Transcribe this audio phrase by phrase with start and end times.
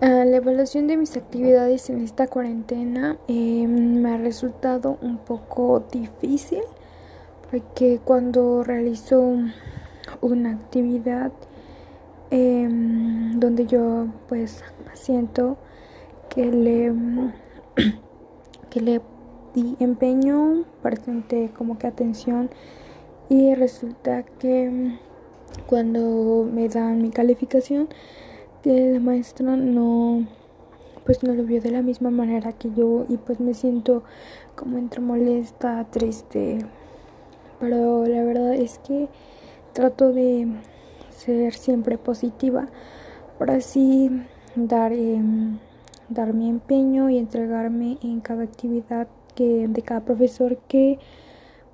[0.00, 5.84] Ah, la evaluación de mis actividades en esta cuarentena em, me ha resultado un poco
[5.90, 6.62] difícil
[7.50, 9.38] porque cuando realizo
[10.20, 11.32] una actividad
[12.30, 14.62] em, donde yo pues
[14.94, 15.56] siento
[16.28, 16.94] que le
[18.70, 19.00] que le
[19.52, 22.50] di empeño, presente como que atención
[23.28, 24.96] y resulta que
[25.66, 27.88] cuando me dan mi calificación
[28.62, 30.26] que la maestra no
[31.08, 34.02] pues no lo vio de la misma manera que yo y pues me siento
[34.54, 36.58] como entre molesta, triste.
[37.60, 39.08] Pero la verdad es que
[39.72, 40.48] trato de
[41.08, 42.68] ser siempre positiva
[43.38, 44.10] para así
[44.54, 45.58] dar, em,
[46.10, 50.98] dar mi empeño y entregarme en cada actividad que de cada profesor que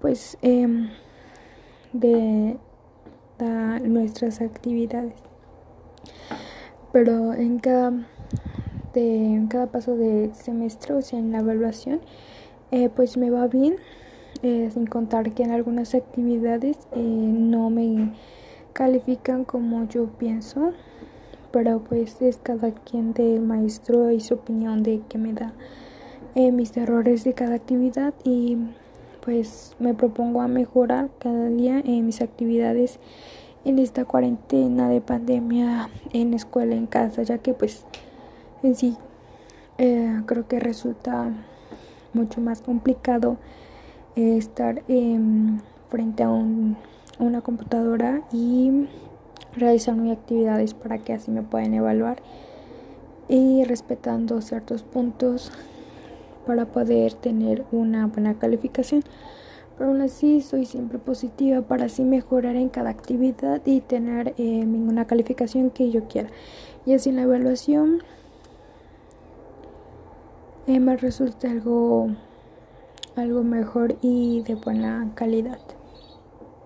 [0.00, 0.90] pues em,
[1.92, 2.56] de
[3.36, 5.14] da nuestras actividades
[6.94, 7.92] pero en cada,
[8.92, 11.98] de, cada paso de semestre, o sea, en la evaluación,
[12.70, 13.74] eh, pues me va bien,
[14.44, 18.12] eh, sin contar que en algunas actividades eh, no me
[18.74, 20.70] califican como yo pienso,
[21.50, 25.52] pero pues es cada quien del maestro y su opinión de que me da
[26.36, 28.56] mis errores de cada actividad y
[29.20, 33.00] pues me propongo a mejorar cada día en mis actividades
[33.64, 37.84] en esta cuarentena de pandemia en escuela, en casa, ya que pues
[38.62, 38.96] en sí
[39.78, 41.32] eh, creo que resulta
[42.12, 43.38] mucho más complicado
[44.16, 44.82] eh, estar
[45.88, 46.76] frente a un,
[47.18, 48.86] una computadora y
[49.56, 52.22] realizar mis actividades para que así me puedan evaluar
[53.28, 55.50] y respetando ciertos puntos
[56.46, 59.02] para poder tener una buena calificación
[59.76, 64.66] pero aún así soy siempre positiva para así mejorar en cada actividad y tener eh,
[65.06, 66.30] calificación que yo quiera.
[66.86, 68.02] Y así en la evaluación
[70.66, 72.08] eh, me resulta algo,
[73.16, 75.58] algo mejor y de buena calidad.